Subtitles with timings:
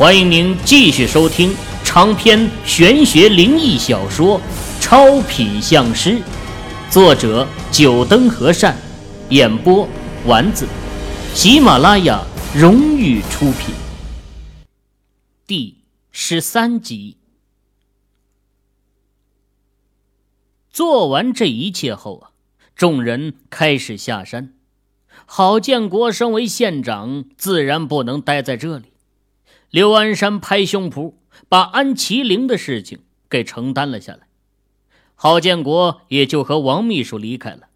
[0.00, 1.54] 欢迎您继续收听
[1.84, 4.40] 长篇玄学灵异小说
[4.80, 6.12] 《超品相师》，
[6.90, 8.74] 作者：九灯和善，
[9.28, 9.86] 演播：
[10.24, 10.66] 丸子，
[11.34, 12.24] 喜马拉雅
[12.56, 13.74] 荣誉出品。
[15.46, 15.76] 第
[16.10, 17.18] 十三集。
[20.70, 22.30] 做完这一切后啊，
[22.74, 24.54] 众人开始下山。
[25.26, 28.84] 郝建国身为县长，自然不能待在这里。
[29.70, 31.14] 刘安山拍胸脯，
[31.48, 34.26] 把安麒麟的事情给承担了下来。
[35.14, 37.68] 郝建国也就和王秘书离开了。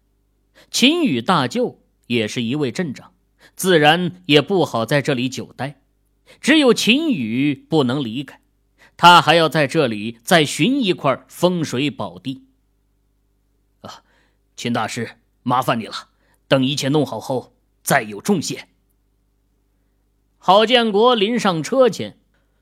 [0.69, 3.13] 秦宇大舅也是一位镇长，
[3.55, 5.81] 自然也不好在这里久待。
[6.41, 8.41] 只有秦宇不能离开，
[8.97, 12.43] 他还要在这里再寻一块风水宝地。
[13.81, 14.03] 啊，
[14.57, 15.11] 秦大师，
[15.43, 16.09] 麻烦你了。
[16.47, 18.67] 等一切弄好后，再有重谢。
[20.47, 22.19] 郝建国临上车前，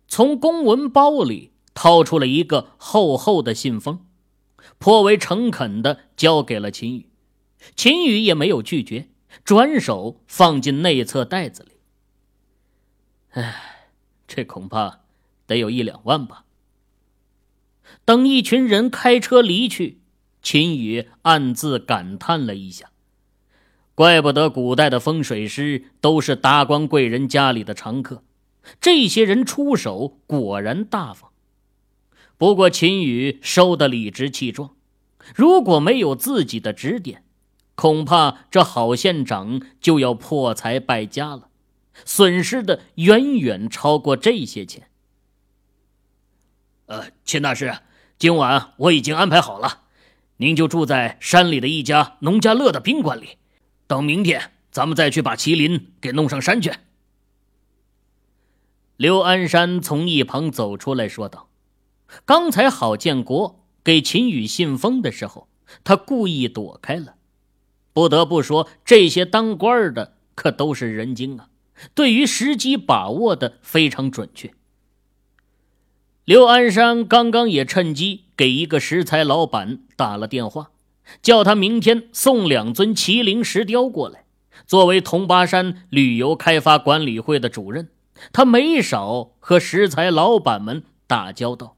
[0.07, 4.05] 从公文包里掏出了一个厚厚的信封，
[4.77, 7.09] 颇为诚恳地交给了秦宇。
[7.75, 9.09] 秦宇也没有拒绝，
[9.43, 11.71] 转手放进内侧袋子里。
[13.31, 13.89] 唉，
[14.29, 15.01] 这恐怕
[15.45, 16.45] 得有一两万吧。
[18.05, 19.99] 等一群人开车离去，
[20.41, 22.92] 秦宇暗自感叹了一下。
[23.95, 28.23] 怪不得古代的风水师都是达官贵人家里的常客，
[28.81, 31.31] 这些人出手果然大方。
[32.37, 34.71] 不过秦宇收的理直气壮，
[35.35, 37.23] 如果没有自己的指点，
[37.75, 41.49] 恐怕这郝县长就要破财败家了，
[42.03, 44.87] 损失的远远超过这些钱。
[46.87, 47.77] 呃，秦大师，
[48.17, 49.83] 今晚我已经安排好了，
[50.37, 53.37] 您就住在山里的一家农家乐的宾馆里。
[53.87, 56.71] 等明天，咱们再去把麒麟给弄上山去。
[58.95, 61.49] 刘安山从一旁走出来说道
[62.25, 65.47] ：“刚才郝建国给秦宇信封的时候，
[65.83, 67.15] 他故意躲开了。
[67.91, 71.49] 不得不说，这些当官的可都是人精啊，
[71.93, 74.53] 对于时机把握的非常准确。”
[76.25, 80.71] 刘安山刚刚也趁机给一个石材老板打了电话。
[81.21, 84.25] 叫他明天送两尊麒麟石雕过来。
[84.65, 87.89] 作为铜巴山旅游开发管理会的主任，
[88.31, 91.75] 他没少和石材老板们打交道。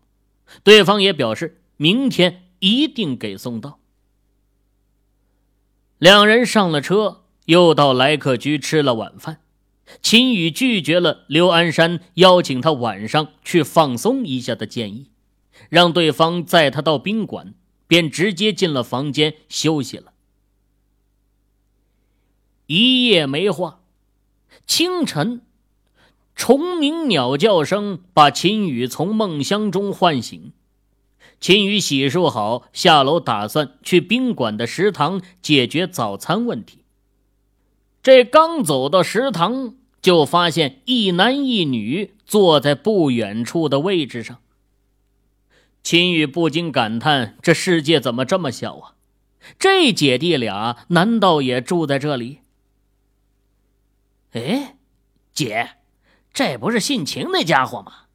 [0.64, 3.80] 对方也表示明天一定给送到。
[5.98, 9.40] 两人上了车，又到来客居吃了晚饭。
[10.02, 15.10] 秦宇拒绝了刘安山邀请他晚上去放松一下的建议，
[15.70, 17.54] 让对方载他到宾馆。
[17.88, 20.14] 便直接进了房间休息了。
[22.68, 23.82] 一夜没话，
[24.66, 25.42] 清晨，
[26.36, 30.52] 虫鸣鸟叫声把秦宇从梦乡中唤醒。
[31.40, 36.80] 秦宇洗漱好，下楼打算去宾馆的食堂解决早餐问题。
[38.02, 44.40] 这刚走到食堂，就发现一男一女坐在不远处的位置上。
[45.86, 48.96] 秦宇不禁感叹：“这世界怎么这么小啊？
[49.60, 52.40] 这姐弟俩难道也住在这里？”
[54.34, 54.78] 哎，
[55.32, 55.76] 姐，
[56.34, 58.08] 这不是姓秦那家伙吗？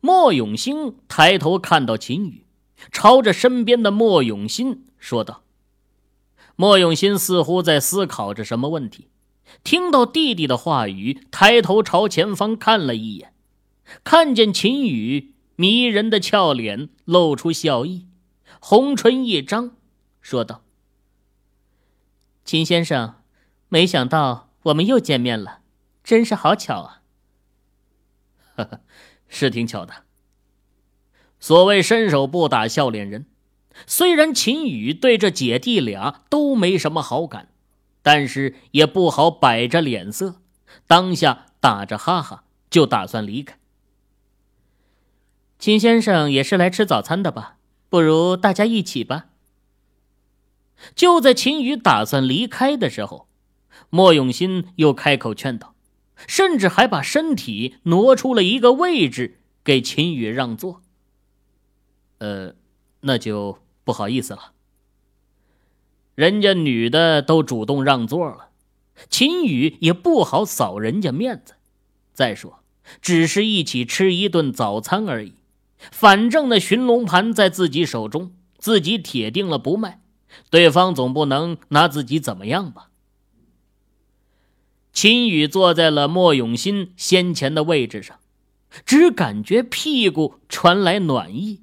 [0.00, 2.46] 莫永兴抬头看到秦宇，
[2.92, 5.42] 朝着身边的莫永新说道
[6.54, 9.08] ：“莫永新似乎在思考着什么问题，
[9.64, 13.34] 听到弟弟的话语，抬头朝前方看了一眼，
[14.04, 18.06] 看见秦宇。”迷人的俏脸露出笑意，
[18.60, 19.74] 红唇一张，
[20.20, 20.62] 说道
[22.44, 23.14] ：“秦先生，
[23.68, 25.60] 没想到我们又见面了，
[26.04, 27.02] 真是好巧啊
[28.54, 28.80] ！”“哈哈，
[29.28, 30.04] 是挺巧的。
[31.40, 33.26] 所谓伸手不打笑脸人，
[33.86, 37.48] 虽然秦宇对这姐弟俩都没什么好感，
[38.02, 40.42] 但是也不好摆着脸色，
[40.86, 43.58] 当下打着哈哈就打算离开。”
[45.58, 47.56] 秦先生也是来吃早餐的吧？
[47.88, 49.26] 不如大家一起吧。
[50.94, 53.26] 就在秦宇打算离开的时候，
[53.88, 55.74] 莫永新又开口劝道，
[56.26, 60.82] 甚至还把身体挪出了一个位置给秦宇让座。
[62.18, 62.54] 呃，
[63.00, 64.52] 那就不好意思了。
[66.14, 68.50] 人家女的都主动让座了，
[69.08, 71.54] 秦宇也不好扫人家面子。
[72.12, 72.60] 再说，
[73.00, 75.32] 只是一起吃一顿早餐而已。
[75.78, 80.00] 反正那寻龙盘在自己手中，自己铁定了不卖，
[80.50, 82.90] 对方总不能拿自己怎么样吧？
[84.92, 88.18] 秦宇坐在了莫永新先前的位置上，
[88.86, 91.60] 只感觉屁股传来暖意，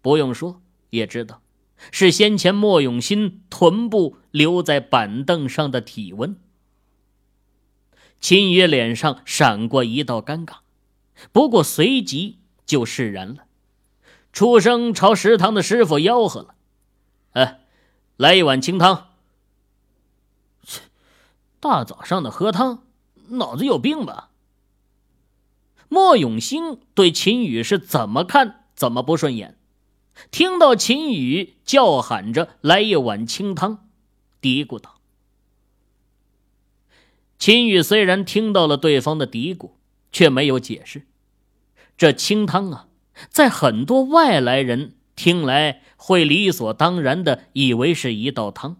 [0.00, 1.42] 不用说也知道，
[1.90, 6.36] 是先前莫永新臀部留在板凳上的体温。
[8.18, 10.60] 秦宇脸上闪过一道尴尬，
[11.30, 13.46] 不过随即就释然了，
[14.32, 16.54] 出声朝食堂的师傅吆喝了
[17.32, 17.60] ：“哎，
[18.16, 19.10] 来一碗清汤。”
[21.60, 22.86] 大早上的喝汤，
[23.28, 24.30] 脑子有病吧？
[25.88, 29.56] 莫永兴对秦宇是怎么看怎么不顺眼，
[30.30, 33.88] 听到秦宇叫喊着来一碗清汤，
[34.40, 35.00] 嘀咕道
[37.38, 39.72] ：“秦宇虽然听到了对方的嘀咕，
[40.10, 41.06] 却没有解释。
[41.96, 42.88] 这清汤啊，
[43.28, 48.76] 在很多外来人听来会理所当然的以为是一道汤，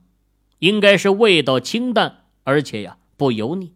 [0.58, 3.72] 应该是味道清淡。”而且呀，不油腻。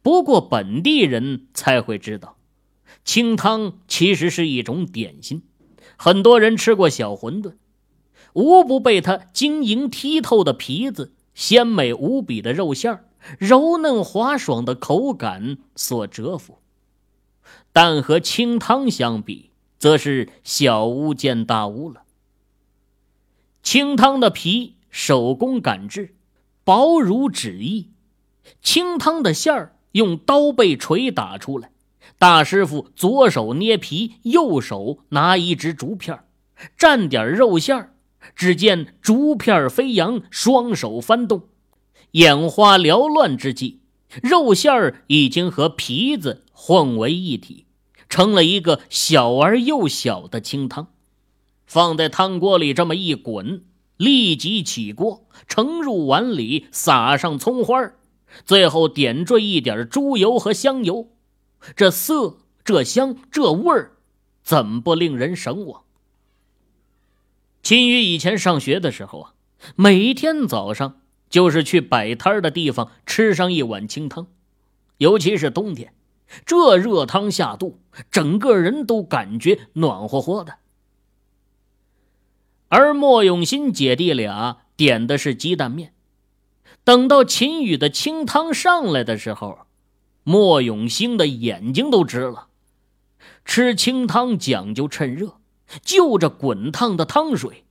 [0.00, 2.36] 不过本地人才会知道，
[3.04, 5.42] 清汤其实是一种点心。
[5.96, 7.54] 很多人吃过小馄饨，
[8.32, 13.08] 无不被它晶莹剔透的皮子、鲜美无比的肉馅儿、
[13.38, 16.58] 柔嫩滑爽的口感所折服。
[17.74, 22.04] 但和清汤相比，则是小巫见大巫了。
[23.64, 26.14] 清汤的皮手工擀制。
[26.62, 27.90] 薄如纸翼，
[28.62, 31.72] 清汤的馅儿用刀背锤打出来。
[32.18, 36.24] 大师傅左手捏皮，右手拿一只竹片
[36.78, 37.94] 蘸点肉馅儿。
[38.34, 41.48] 只见竹片飞扬，双手翻动，
[42.12, 43.80] 眼花缭乱之际，
[44.22, 47.63] 肉馅儿已经和皮子混为一体，
[48.14, 50.86] 成了一个小而又小的清汤。
[51.66, 53.64] 放在汤锅里这么一滚。
[53.96, 57.92] 立即起锅，盛入碗里，撒上葱花
[58.44, 61.10] 最后点缀一点猪油和香油。
[61.74, 63.92] 这色、这香、这味儿，
[64.42, 65.82] 怎不令人神往？
[67.62, 69.34] 秦宇以前上学的时候啊，
[69.74, 71.00] 每天早上
[71.30, 74.26] 就是去摆摊的地方吃上一碗清汤，
[74.98, 75.94] 尤其是冬天，
[76.44, 80.56] 这热汤下肚，整个人都感觉暖和和的。
[82.68, 85.94] 而莫永新姐弟俩点的是鸡蛋面，
[86.82, 89.58] 等到秦宇的清汤上来的时候，
[90.24, 92.48] 莫永兴的眼睛都直了。
[93.44, 95.38] 吃清汤讲究趁热，
[95.82, 97.64] 就着滚烫的汤水。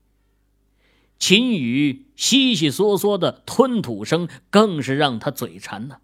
[1.19, 5.97] 秦宇悉悉嗦嗦的吞吐声更是让他嘴馋呢。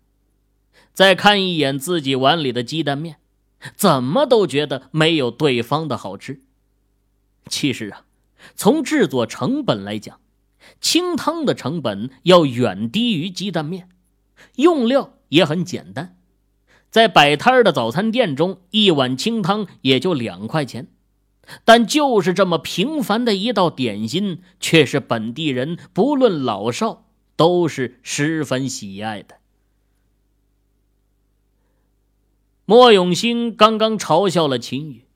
[1.00, 3.20] 再看一眼自己碗里的鸡蛋面，
[3.78, 6.42] 怎么都觉得没有对方的好吃。
[7.48, 8.04] 其实啊。
[8.54, 10.20] 从制作成本来讲，
[10.82, 13.88] 清汤的成本要远低于鸡蛋面，
[14.58, 16.18] 用料也很简单。
[16.90, 20.88] 在摆摊的早餐店中，一碗清汤也就两块钱，
[21.64, 27.06] 但就是这么平凡的一道点心，却是本地人不论老少
[27.38, 29.39] 都是十分喜爱的。
[32.70, 35.08] 莫永兴刚刚嘲笑了秦宇。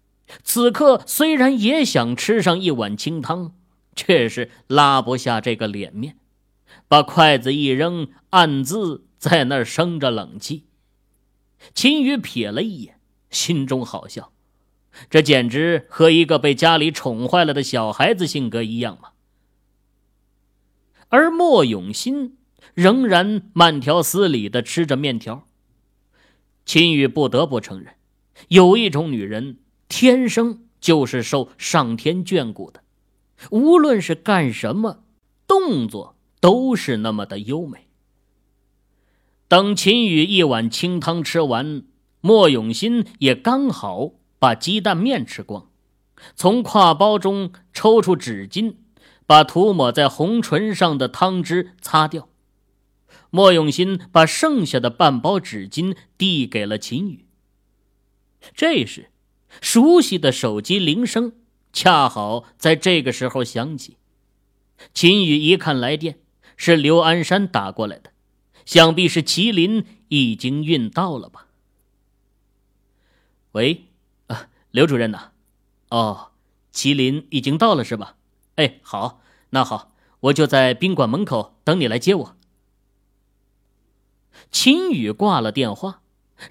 [0.42, 3.54] 此刻虽然也想吃上一碗清汤，
[3.96, 6.18] 却是拉不下这个脸面，
[6.88, 10.64] 把筷子一扔，暗自在那儿生着冷气。
[11.76, 14.32] 秦宇瞥了一眼，心中好笑，
[15.08, 19.10] 这简直和一个被家里宠坏了的小孩子性格一样嘛。
[21.10, 22.36] 而莫永新
[22.74, 25.48] 仍然慢条斯理地吃着面条。
[26.66, 27.94] 秦宇不得不承认，
[28.48, 29.58] 有一种女人。
[29.90, 32.82] 天生就是受上天眷顾的，
[33.52, 35.04] 无论是干什么，
[35.46, 37.88] 动作都是那么的优美。
[39.48, 41.84] 等秦宇一碗清汤吃完，
[42.22, 45.70] 莫永新也刚好把鸡蛋面吃光，
[46.36, 48.74] 从挎包中抽出纸巾，
[49.28, 52.30] 把涂抹在红唇上的汤汁擦掉。
[53.36, 57.26] 莫永新把剩下的半包纸巾递给了秦宇。
[58.56, 59.10] 这时。
[59.62, 61.34] 熟悉的手机铃声
[61.72, 63.98] 恰好在这个时候响起。
[64.96, 66.18] 秦宇一看来电，
[66.58, 68.12] 是刘安山打过来的，
[68.66, 71.46] 想必是麒麟已经运到了吧？
[73.52, 73.86] 喂，
[74.26, 75.34] 啊，刘主任呐，
[75.90, 76.32] 哦，
[76.74, 78.16] 麒麟已经到了是吧？
[78.56, 79.22] 哎，好，
[79.52, 82.36] 那好，我就在宾馆门口等你来接我。
[84.54, 86.00] 秦宇挂了电话。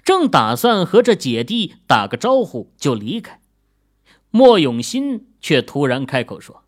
[0.03, 3.39] 正打算和这姐弟打个招呼就离开，
[4.31, 6.63] 莫永新却突然开口说：“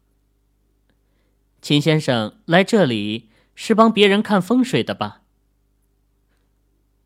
[1.62, 5.22] 秦先生来这里是帮别人看风水的吧？”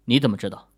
[0.06, 0.70] 你怎么知道？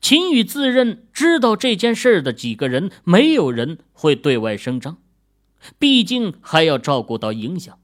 [0.00, 4.98] 秦宇自认知道这件事的几个人，没有人会对外声张，
[5.78, 7.80] 毕竟还要照顾到影响，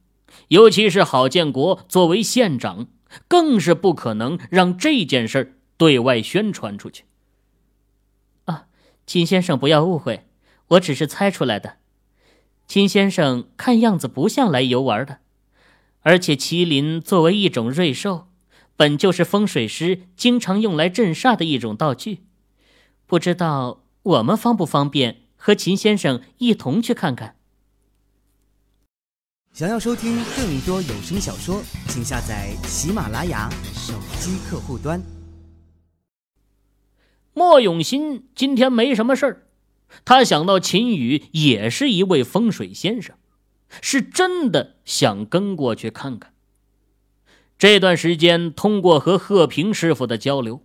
[0.48, 2.86] 尤其是郝建国作为县长，
[3.28, 7.04] 更是不可能让这件事对外宣传出去。
[8.44, 8.66] 啊，
[9.06, 10.26] 秦先生不要误会，
[10.68, 11.76] 我只是猜出来的。
[12.66, 15.18] 秦先生看样子不像来游玩的，
[16.00, 18.28] 而且麒麟作为一种瑞兽。
[18.78, 22.24] 本就是风水师经常用来镇煞的一种道具，
[23.06, 27.35] 不知道我们方不方便和秦先生一同去看看？
[29.56, 35.02] 想要收听更多有声小说，请下载喜马拉雅手机客户端。
[37.32, 39.46] 莫永新今天没什么事儿，
[40.04, 43.16] 他想到秦宇也是一位风水先生，
[43.80, 46.34] 是真的想跟过去看看。
[47.56, 50.60] 这段时间，通过和贺平师傅的交流，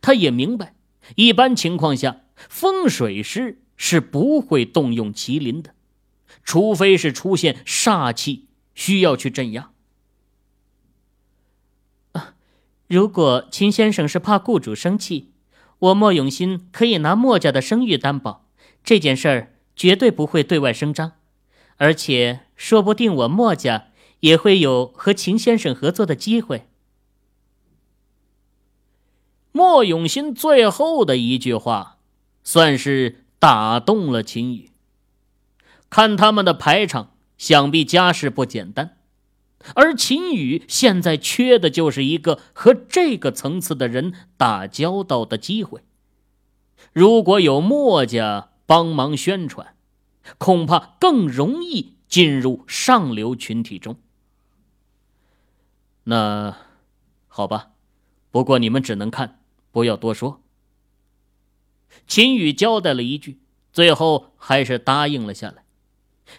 [0.00, 0.74] 他也明白，
[1.14, 5.74] 一般情况下，风水师是不会动用麒麟的，
[6.44, 9.70] 除非是出现煞气需要去镇压。
[12.12, 12.34] 啊，
[12.88, 15.32] 如果秦先生是怕雇主生气，
[15.78, 18.46] 我莫永新可以拿莫家的声誉担保，
[18.84, 21.12] 这件事儿绝对不会对外声张，
[21.76, 23.88] 而且说不定我莫家。
[24.22, 26.68] 也会有和秦先生合作的机会。
[29.50, 31.98] 莫永新最后的一句话，
[32.44, 34.70] 算是打动了秦宇。
[35.92, 38.96] 看他们的排场，想必家世不简单，
[39.74, 45.84] 而秦宇现在缺的就是一个和这个层次的人打交道的机会。
[46.94, 49.76] 如果有墨家帮忙宣传，
[50.38, 53.98] 恐怕更容易进入上流群体中。
[56.04, 56.56] 那，
[57.28, 57.72] 好吧，
[58.30, 60.40] 不过你们只能看，不要多说。
[62.06, 63.42] 秦宇交代了一句，
[63.74, 65.62] 最后还是答应了下来。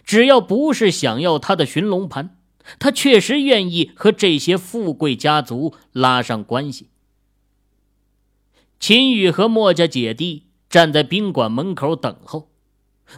[0.02, 2.36] 只要不是想要他的寻龙盘，
[2.78, 6.88] 他确实愿意和这些富贵家族拉上关系。
[8.80, 12.50] 秦宇和墨家姐弟站在宾馆门口等候，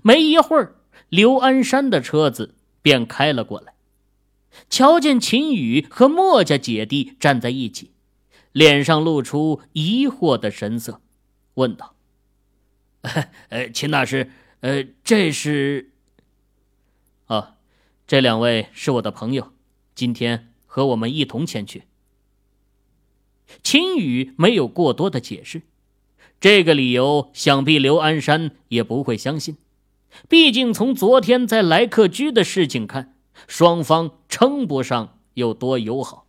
[0.02, 0.76] 没一会儿，
[1.08, 3.74] 刘安山的车子便开了过来。
[4.70, 7.92] 瞧见秦宇和墨家姐弟站在一起，
[8.52, 11.00] 脸上露出疑惑的神色，
[11.54, 11.94] 问道
[13.50, 14.30] ：“呃，秦大师，
[14.60, 15.90] 呃，这是……
[17.26, 17.56] 啊，
[18.06, 19.52] 这两位是我的朋友，
[19.94, 21.84] 今天和我们一同前去。”
[23.62, 25.62] 秦宇没有过多的解释，
[26.40, 29.56] 这个理由想必刘安山也不会相信，
[30.28, 33.12] 毕竟从昨天在来客居的事情看。
[33.46, 36.26] 双方称不上有多友好。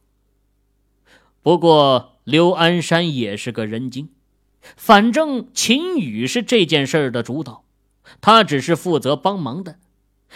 [1.41, 4.09] 不过刘安山也是个人精，
[4.75, 7.63] 反正秦宇是这件事的主导，
[8.19, 9.79] 他只是负责帮忙的。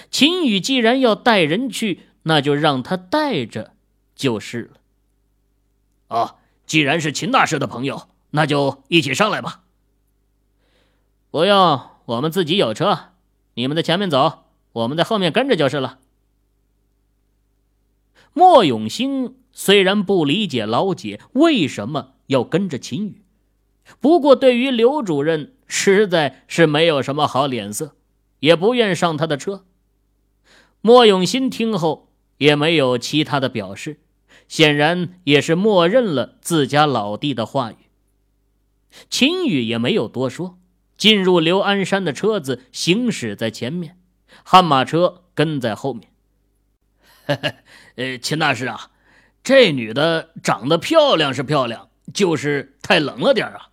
[0.10, 3.74] 秦宇既然要带人去，那就让他带着
[4.16, 4.78] 就是了。
[6.08, 9.64] 哦，既然是秦大师的朋友，那就一起上来吧。
[11.30, 13.12] 不用，我们自己有车，
[13.54, 16.00] 你们在前面走，我们在后面跟着就是了。
[18.34, 23.22] 莫永兴虽然不理解老姐为什么要跟着秦宇，
[24.00, 27.96] 不过对于刘主任实在是没有什么好脸色，
[28.40, 29.66] 也不愿上他的车。
[30.82, 34.00] 莫永新听后也没有其他的表示，
[34.48, 37.76] 显然也是默认了自家老弟的话语。
[39.10, 40.60] 秦宇也没有多说，
[40.98, 43.98] 进入刘安山的车子，行驶在前面，
[44.44, 46.10] 悍马车跟在后面。
[47.96, 48.92] 呃，秦大师啊，
[49.44, 53.70] 这女的长得漂亮是漂亮，就是太冷了点啊。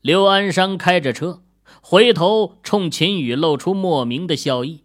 [0.00, 1.42] 刘安山开着车，
[1.80, 4.84] 回头冲秦宇露出莫名的笑意，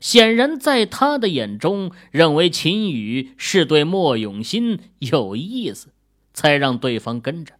[0.00, 5.88] 显然在他的眼中，认为秦宇是对莫永新有意思，
[6.32, 7.54] 才让对方跟着。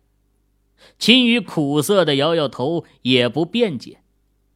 [0.99, 4.01] 秦宇苦涩的摇摇头，也不辩解。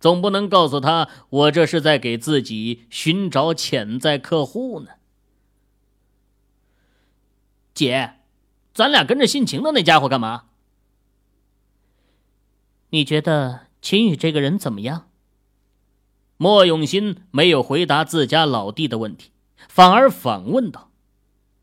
[0.00, 4.92] 总不能告诉他，我这是在给自己寻找潜在客户呢。
[7.75, 8.14] 姐，
[8.72, 10.44] 咱俩跟着姓秦的那家伙干嘛？
[12.90, 15.07] 你觉得秦宇这个人怎么样？
[16.38, 19.30] 莫永新没有回答自家老弟的问题，
[19.68, 20.90] 反而反问道：“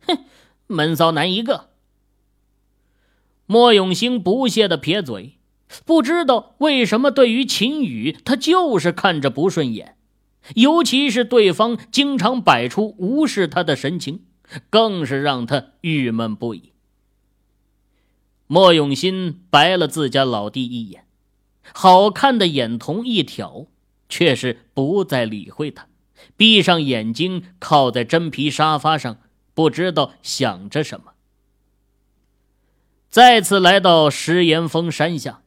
[0.05, 0.19] 哼，
[0.67, 1.69] 闷骚男一个。”
[3.47, 5.39] 莫永兴不屑的撇嘴。
[5.83, 9.97] 不知道为什么，对于秦宇，他就是看着不顺眼，
[10.53, 14.23] 尤其是对方经常摆出无视他的神情，
[14.69, 16.71] 更是让他郁闷不已。
[18.45, 21.07] 莫永新白了自家老弟一眼，
[21.73, 23.65] 好看的眼瞳一挑，
[24.15, 25.87] 却是不再理会他，
[26.37, 29.17] 闭上眼睛靠在真皮沙发上，
[29.53, 31.11] 不知道想着什么。
[33.09, 35.41] 再次来到石岩峰山下，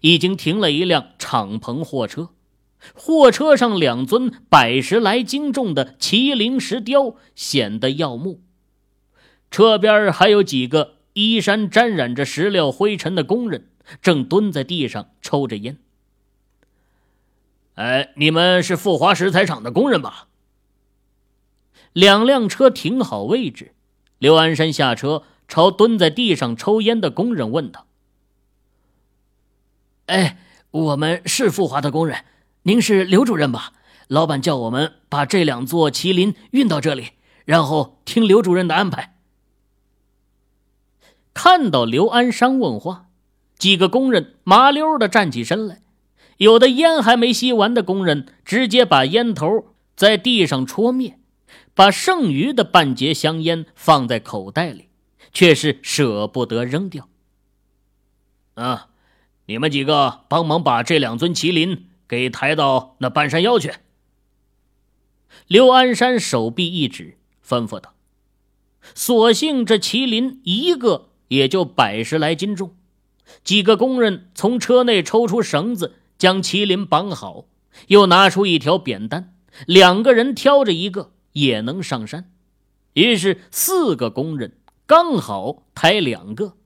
[0.00, 2.30] 已经停了一辆敞篷货车，
[2.94, 8.40] 货车上两尊百十来斤重的麒麟石雕显得耀目，
[9.50, 10.94] 车边还有几个。
[11.12, 13.68] 衣衫沾染着石料灰尘的工人
[14.00, 15.78] 正蹲在地上抽着烟。
[17.76, 20.28] 哎，你们是富华石材厂的工人吧？
[21.92, 23.74] 两辆车停好位置，
[24.18, 27.86] 刘安山下车，朝蹲在地上抽烟的工人问道
[30.06, 30.38] ：“哎，
[30.70, 32.24] 我们是富华的工人，
[32.62, 33.72] 您是刘主任吧？
[34.08, 37.10] 老板叫我们把这两座麒麟运到这里，
[37.44, 39.16] 然后听刘主任的安排。”
[41.34, 43.10] 看到刘安山问话，
[43.58, 45.82] 几个工人麻溜的站起身来，
[46.38, 51.18] 有的烟还没吸完的工人直接把烟头在地上戳灭，
[51.74, 54.88] 把剩余的半截香烟放在口袋里，
[55.32, 57.08] 却是舍不得扔掉。
[58.54, 58.88] 啊，
[59.46, 63.72] 你们几个帮忙把这两尊麒麟给抬到那半山腰去。
[65.46, 67.94] 刘安山手臂一指，吩咐道
[68.94, 72.76] ：“所幸这麒麟一个。”也就百十来斤重，
[73.42, 77.46] 几个工人从车内抽出绳子，将麒麟绑好，
[77.88, 79.34] 又拿出一条扁担，
[79.66, 82.30] 两个人挑着一个也能上山。
[82.94, 84.56] 于是四个工人
[84.86, 86.56] 刚好抬两个。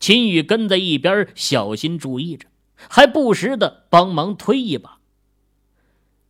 [0.00, 4.98] 秦宇跟在一边小心注意着，还不时的帮忙推一把。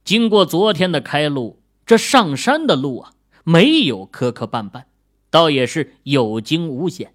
[0.04, 3.14] 经过昨天的开路，这上山的路啊，
[3.44, 4.84] 没有磕磕绊绊，
[5.30, 7.14] 倒也是有惊无险。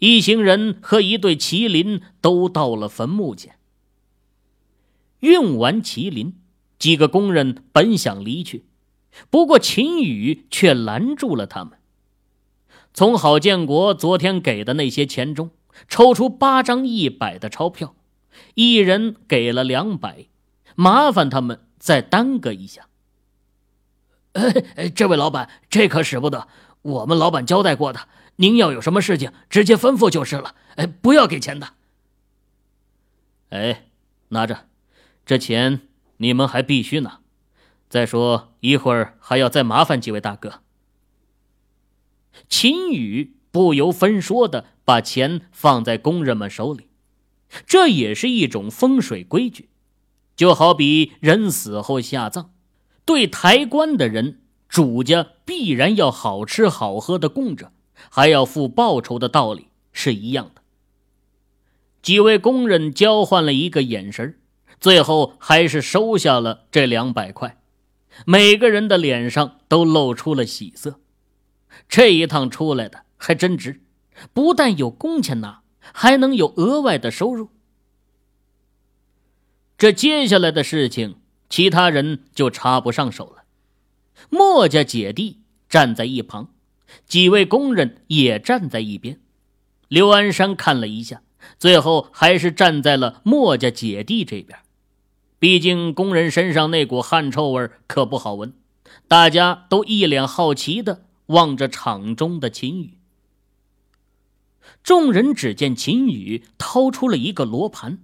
[0.00, 3.56] 一行人和一对麒麟都到了坟墓前。
[5.22, 6.34] 运完麒麟，
[6.78, 8.64] 几个工人本想离去，
[9.30, 11.78] 不过秦宇却拦住了他们。
[12.92, 15.50] 从郝建国昨天给的那些钱中
[15.88, 17.94] 抽出八张一百的钞票，
[18.54, 20.26] 一人给了两百，
[20.74, 22.88] 麻烦他们再耽搁一下。
[24.94, 26.48] 这位老板，这可使不得，
[26.82, 28.08] 我们老板交代过的。
[28.36, 30.56] 您要有什么事情，直接吩咐就是了。
[30.74, 31.74] 哎，不要给钱的。
[33.50, 33.84] 哎，
[34.28, 34.66] 拿着，
[35.32, 35.80] 这钱
[36.18, 37.20] 你们还必须拿。
[37.88, 40.60] 再说一会儿还要再麻烦几位大哥。
[42.50, 46.88] 秦宇不由分说的把钱放在工人们手里，
[47.64, 49.70] 这也是一种风水规矩，
[50.36, 52.50] 就好比人死后下葬，
[53.06, 57.72] 对抬棺的人，主家必然要好吃好喝的供着。
[58.10, 60.60] 还要付报酬的道理是一样的。
[62.02, 64.38] 几位工人交换了一个眼神，
[64.82, 67.56] 最后还是收下了这两百块，
[68.26, 70.98] 每个人的脸上都露出了喜色。
[71.88, 73.80] 这一趟出来的还真值，
[74.32, 77.50] 不但有工钱拿，还能有额外的收入。
[79.78, 83.44] 这接下来的事情，其他人就插不上手了。
[84.30, 86.48] 墨家姐弟站在一旁。
[87.06, 89.20] 几位工人也站在一边，
[89.86, 91.22] 刘安山看了一下，
[91.56, 94.58] 最后还是站在了墨家姐弟这边。
[95.42, 98.54] 毕竟工人身上那股汗臭味可不好闻，
[99.08, 102.96] 大家都一脸好奇的望着场中的秦宇。
[104.84, 107.98] 众人只见秦宇掏出了一个罗盘，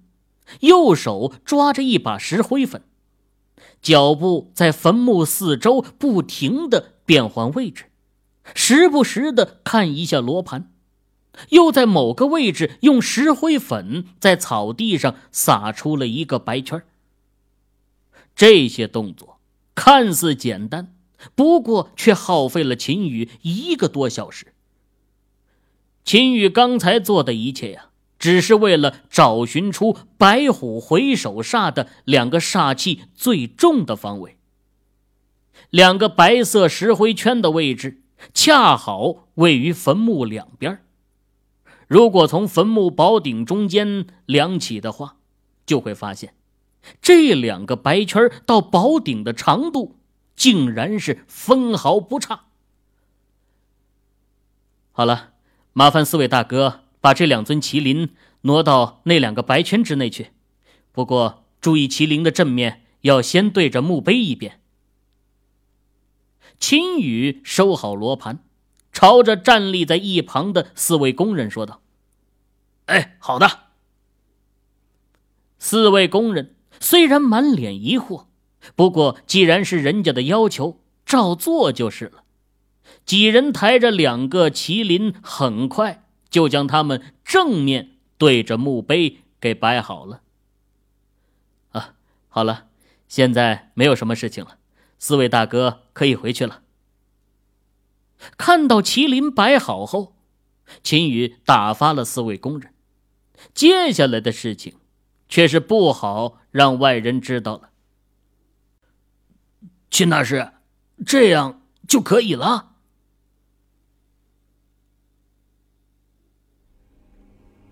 [0.63, 2.83] 右手抓着一把石灰粉，
[3.81, 7.85] 脚步在坟墓四周不停的变换位置。
[8.53, 10.73] 时不时的看一下罗盘，
[11.51, 16.83] 又在某个位置用石灰粉在草地上撒出了一个白圈。
[18.39, 19.39] 这些动作
[19.75, 20.95] 看似简单，
[21.35, 24.55] 不过却耗费了秦宇一个多小时。
[26.05, 34.39] 秦宇刚才做的一切呀，只是为了找寻出白虎回首煞的两个煞气最重的方位。
[35.71, 38.05] 两个白色石灰圈的位置。
[38.35, 40.85] 恰好位于坟墓两边。
[41.87, 45.19] 如果从坟墓宝顶中间量起的话，
[45.65, 46.35] 就会发现，
[47.01, 49.99] 这两个白圈到宝顶的长度
[50.35, 52.47] 竟然是分毫不差。
[54.93, 55.35] 好了，
[55.73, 60.33] 麻烦四位大哥把这两尊麒麟挪到那两个白圈之内去。
[60.93, 64.61] 不过注意，麒麟的正面要先对着墓碑一边。
[66.59, 68.41] 秦宇收好罗盘，
[68.93, 71.81] 朝着站立在一旁的四位工人说道
[72.87, 73.67] ：“哎，好的。
[75.61, 78.27] 四位工人虽然满脸疑惑，
[78.75, 82.25] 不过既然是人家的要求，照做就是了。
[83.05, 90.23] 几人抬着两个麒麟，很快就将他们正面对着墓碑给摆好了。
[91.71, 91.95] 啊，
[92.29, 92.67] 好了，
[93.09, 94.59] 现在没有什么事情了，
[94.99, 96.63] 四位大哥可以回去了。
[98.37, 100.17] 看到麒麟摆好后，
[100.83, 102.75] 秦宇打发了四位工人。
[103.55, 104.75] 接下来的事情，
[105.29, 107.71] 却是不好让外人知道了。
[109.91, 110.53] 秦大师，
[111.07, 112.73] 这样就可以了。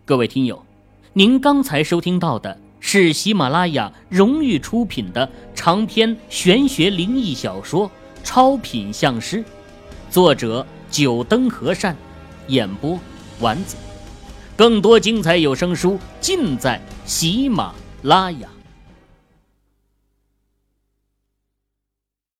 [0.05, 0.65] 各位听友，
[1.15, 7.89] 您刚才收听到的是喜马拉雅荣誉出品的长篇玄学灵异小说
[8.23, 9.39] 《超品相师》。
[10.09, 11.97] 作者：九灯和善，
[12.47, 12.99] 演播：
[13.41, 13.77] 丸子。
[14.57, 18.56] 更多精彩有声书尽在喜马拉雅。